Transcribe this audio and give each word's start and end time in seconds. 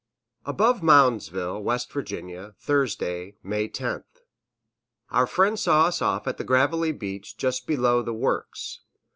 Above 0.47 0.81
Moundsville, 0.81 1.59
W. 1.61 2.25
Va., 2.35 2.55
Thursday, 2.57 3.35
May 3.43 3.69
10th. 3.69 4.21
Our 5.11 5.27
friends 5.27 5.61
saw 5.61 5.85
us 5.85 6.01
off 6.01 6.27
at 6.27 6.37
the 6.37 6.43
gravelly 6.43 6.91
beach 6.91 7.37
just 7.37 7.67
below 7.67 8.01
the 8.01 8.11
"works." 8.15 8.79